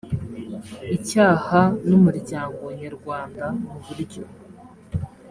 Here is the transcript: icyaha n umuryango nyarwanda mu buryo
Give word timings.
icyaha 0.97 1.61
n 1.87 1.89
umuryango 1.99 2.63
nyarwanda 2.79 3.45
mu 3.63 3.75
buryo 3.85 4.23